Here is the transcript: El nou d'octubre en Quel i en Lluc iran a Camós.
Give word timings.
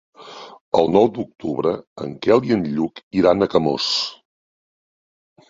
El 0.79 0.87
nou 0.95 1.09
d'octubre 1.17 1.73
en 2.05 2.15
Quel 2.25 2.49
i 2.49 2.57
en 2.57 2.65
Lluc 2.79 3.03
iran 3.21 3.49
a 3.49 3.51
Camós. 3.53 3.93